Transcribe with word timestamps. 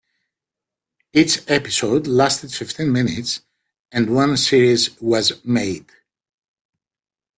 Each 1.13 1.47
episode 1.47 2.07
lasted 2.07 2.51
fifteen 2.51 2.91
minutes, 2.91 3.41
and 3.91 4.15
one 4.15 4.35
series 4.35 4.99
was 4.99 5.45
made. 5.45 5.91